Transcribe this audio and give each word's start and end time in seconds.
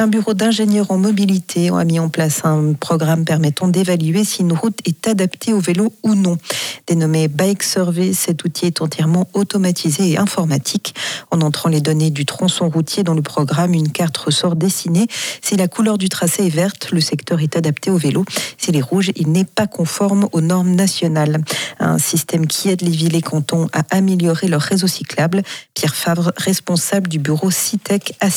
Un 0.00 0.06
bureau 0.06 0.32
d'ingénieurs 0.32 0.90
en 0.92 0.96
mobilité 0.96 1.68
a 1.68 1.84
mis 1.84 1.98
en 1.98 2.08
place 2.08 2.46
un 2.46 2.72
programme 2.72 3.26
permettant 3.26 3.68
d'évaluer 3.68 4.24
si 4.24 4.40
une 4.40 4.54
route 4.54 4.78
est 4.86 5.06
adaptée 5.06 5.52
au 5.52 5.58
vélo 5.58 5.92
ou 6.02 6.14
non. 6.14 6.38
Dénommé 6.86 7.28
Bike 7.28 7.62
Survey, 7.62 8.14
cet 8.14 8.42
outil 8.44 8.64
est 8.64 8.80
entièrement 8.80 9.28
automatisé 9.34 10.12
et 10.12 10.16
informatique. 10.16 10.94
En 11.30 11.42
entrant 11.42 11.68
les 11.68 11.82
données 11.82 12.08
du 12.10 12.24
tronçon 12.24 12.70
routier 12.70 13.02
dans 13.02 13.12
le 13.12 13.20
programme, 13.20 13.74
une 13.74 13.92
carte 13.92 14.16
ressort 14.16 14.56
dessinée. 14.56 15.06
Si 15.42 15.54
la 15.58 15.68
couleur 15.68 15.98
du 15.98 16.08
tracé 16.08 16.46
est 16.46 16.54
verte, 16.54 16.92
le 16.92 17.02
secteur 17.02 17.42
est 17.42 17.58
adapté 17.58 17.90
au 17.90 17.98
vélo. 17.98 18.24
S'il 18.56 18.76
est 18.76 18.80
rouge, 18.80 19.12
il 19.16 19.30
n'est 19.30 19.44
pas 19.44 19.66
conforme 19.66 20.30
aux 20.32 20.40
normes 20.40 20.74
nationales. 20.74 21.44
Un 21.78 21.98
système 21.98 22.46
qui 22.46 22.70
aide 22.70 22.80
les 22.80 22.90
villes 22.90 23.16
et 23.16 23.20
cantons 23.20 23.66
à 23.74 23.82
améliorer 23.90 24.48
leur 24.48 24.62
réseau 24.62 24.86
cyclable. 24.86 25.42
Pierre 25.74 25.94
Favre, 25.94 26.32
responsable 26.38 27.08
du 27.08 27.18
bureau 27.18 27.50
CITEC 27.50 28.14
à. 28.22 28.30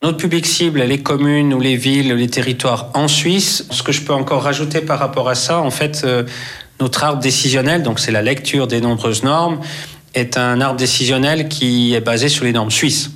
Notre 0.00 0.18
public 0.18 0.46
cible, 0.46 0.84
les 0.84 1.02
communes 1.02 1.52
ou 1.52 1.58
les 1.58 1.74
villes, 1.74 2.12
les 2.12 2.28
territoires 2.28 2.90
en 2.94 3.08
Suisse. 3.08 3.66
Ce 3.72 3.82
que 3.82 3.90
je 3.90 4.02
peux 4.02 4.12
encore 4.12 4.44
rajouter 4.44 4.80
par 4.80 5.00
rapport 5.00 5.28
à 5.28 5.34
ça, 5.34 5.58
en 5.58 5.72
fait, 5.72 6.02
euh, 6.04 6.22
notre 6.78 7.02
arbre 7.02 7.20
décisionnel, 7.20 7.82
donc 7.82 7.98
c'est 7.98 8.12
la 8.12 8.22
lecture 8.22 8.68
des 8.68 8.80
nombreuses 8.80 9.24
normes, 9.24 9.58
est 10.14 10.38
un 10.38 10.60
arbre 10.60 10.78
décisionnel 10.78 11.48
qui 11.48 11.94
est 11.94 12.00
basé 12.00 12.28
sur 12.28 12.44
les 12.44 12.52
normes 12.52 12.70
suisses. 12.70 13.10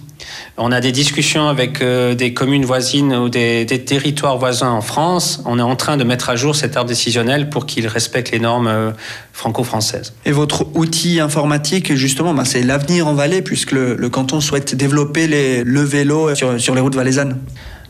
On 0.65 0.71
a 0.71 0.81
des 0.81 0.93
discussions 0.93 1.49
avec 1.49 1.83
euh, 1.83 2.15
des 2.15 2.35
communes 2.35 2.65
voisines 2.65 3.13
ou 3.17 3.29
des, 3.29 3.67
territoires 3.85 4.39
voisins 4.39 4.71
en 4.71 4.81
France. 4.81 5.43
On 5.45 5.59
est 5.59 5.63
en 5.63 5.75
train 5.75 5.97
de 5.97 6.05
mettre 6.05 6.31
à 6.31 6.37
jour 6.37 6.55
cet 6.55 6.77
arbre 6.77 6.89
décisionnel 6.89 7.51
pour 7.51 7.67
qu'il 7.67 7.89
respecte 7.89 8.31
les 8.31 8.39
normes 8.39 8.69
euh, 8.69 8.93
franco-françaises. 9.33 10.15
Et 10.25 10.31
votre 10.31 10.69
outil 10.77 11.19
informatique, 11.19 11.93
justement, 11.97 12.33
ben, 12.33 12.45
c'est 12.45 12.63
l'avenir 12.63 13.09
en 13.09 13.15
Valais, 13.15 13.43
puisque 13.43 13.73
le, 13.73 14.09
canton 14.09 14.41
souhaite 14.41 14.77
développer 14.77 15.27
le 15.27 15.81
vélo 15.81 16.33
sur, 16.37 16.75
les 16.75 16.81
routes 16.81 16.95
valaisannes. 16.95 17.41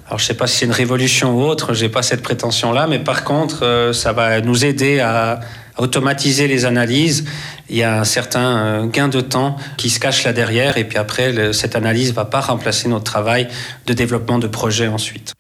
Alors, 0.06 0.18
je 0.18 0.24
ne 0.24 0.28
sais 0.28 0.34
pas 0.34 0.46
si 0.46 0.56
c'est 0.56 0.64
une 0.64 0.72
révolution 0.72 1.38
ou 1.38 1.42
autre, 1.42 1.74
je 1.74 1.84
n'ai 1.84 1.90
pas 1.90 2.02
cette 2.02 2.22
prétention-là, 2.22 2.86
mais 2.86 3.00
par 3.00 3.24
contre, 3.24 3.66
euh, 3.66 3.92
ça 3.92 4.14
va 4.14 4.40
nous 4.40 4.64
aider 4.64 4.98
à, 4.98 5.40
automatiser 5.78 6.48
les 6.48 6.64
analyses, 6.64 7.24
il 7.68 7.76
y 7.76 7.82
a 7.82 8.00
un 8.00 8.04
certain 8.04 8.56
euh, 8.56 8.86
gain 8.86 9.08
de 9.08 9.20
temps 9.20 9.56
qui 9.76 9.90
se 9.90 10.00
cache 10.00 10.24
là 10.24 10.32
derrière. 10.32 10.76
Et 10.76 10.84
puis 10.84 10.98
après, 10.98 11.52
cette 11.52 11.76
analyse 11.76 12.10
ne 12.10 12.14
va 12.14 12.24
pas 12.24 12.40
remplacer 12.40 12.88
notre 12.88 13.04
travail 13.04 13.48
de 13.86 13.92
développement 13.92 14.38
de 14.38 14.46
projet 14.46 14.88
ensuite. 14.88 15.34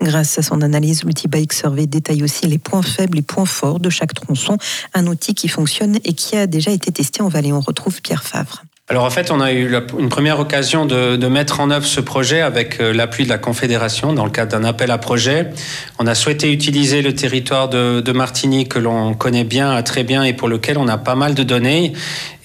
Grâce 0.00 0.38
à 0.38 0.42
son 0.42 0.62
analyse, 0.62 1.02
l'outil 1.02 1.26
Bike 1.26 1.52
Survey 1.52 1.86
détaille 1.88 2.22
aussi 2.22 2.46
les 2.46 2.58
points 2.58 2.82
faibles 2.82 3.18
et 3.18 3.22
points 3.22 3.46
forts 3.46 3.80
de 3.80 3.90
chaque 3.90 4.14
tronçon. 4.14 4.56
Un 4.94 5.08
outil 5.08 5.34
qui 5.34 5.48
fonctionne 5.48 5.98
et 6.04 6.12
qui 6.12 6.36
a 6.36 6.46
déjà 6.46 6.70
été 6.70 6.92
testé 6.92 7.20
en 7.20 7.28
Valais. 7.28 7.52
On 7.52 7.60
retrouve 7.60 8.00
Pierre 8.00 8.22
Favre. 8.22 8.62
Alors 8.90 9.04
en 9.04 9.10
fait, 9.10 9.30
on 9.30 9.42
a 9.42 9.52
eu 9.52 9.70
une 9.98 10.08
première 10.08 10.40
occasion 10.40 10.86
de, 10.86 11.28
mettre 11.28 11.60
en 11.60 11.70
œuvre 11.70 11.84
ce 11.84 12.00
projet 12.00 12.40
avec 12.40 12.80
euh, 12.80 12.94
l'appui 12.94 13.24
de 13.24 13.28
la 13.28 13.36
Confédération 13.36 14.14
dans 14.14 14.24
le 14.24 14.30
cadre 14.30 14.52
d'un 14.52 14.64
appel 14.64 14.90
à 14.90 14.96
projet. 14.96 15.50
On 15.98 16.06
a 16.06 16.14
souhaité 16.14 16.50
utiliser 16.50 17.02
le 17.02 17.14
territoire 17.14 17.68
de, 17.68 18.00
de 18.00 18.12
Martinique 18.12 18.70
que 18.70 18.78
l'on 18.78 19.12
connaît 19.12 19.44
bien, 19.44 19.82
très 19.82 20.04
bien 20.04 20.24
et 20.24 20.32
pour 20.32 20.48
lequel 20.48 20.78
on 20.78 20.88
a 20.88 20.96
pas 20.96 21.16
mal 21.16 21.34
de 21.34 21.42
données. 21.42 21.92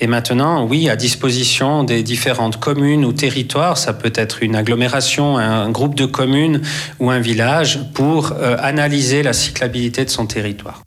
Et 0.01 0.07
maintenant, 0.07 0.65
oui, 0.65 0.89
à 0.89 0.97
disposition 0.97 1.85
des 1.85 2.03
différentes 2.03 2.59
communes 2.59 3.05
ou 3.05 3.13
territoires, 3.13 3.77
ça 3.77 3.93
peut 3.93 4.11
être 4.13 4.43
une 4.43 4.57
agglomération, 4.57 5.37
un 5.37 5.69
groupe 5.69 5.95
de 5.95 6.05
communes 6.05 6.61
ou 6.99 7.09
un 7.09 7.19
village 7.19 7.79
pour 7.93 8.33
euh, 8.33 8.57
analyser 8.59 9.23
la 9.23 9.31
cyclabilité 9.31 10.03
de 10.03 10.09
son 10.09 10.25
territoire. 10.25 10.83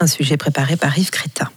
Un 0.00 0.08
sujet 0.08 0.36
préparé 0.36 0.74
par 0.74 0.98
Yves 0.98 1.10
Crétin. 1.10 1.48